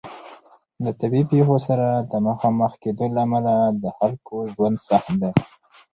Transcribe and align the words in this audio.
د 0.83 0.85
طبیعي 0.99 1.25
پیښو 1.31 1.57
سره 1.67 1.87
د 2.11 2.13
مخامخ 2.27 2.71
کیدو 2.83 3.05
له 3.15 3.21
امله 3.27 3.53
د 3.83 3.85
خلکو 3.97 4.33
ژوند 4.53 4.77
سخت 4.87 5.11
دی. 5.21 5.31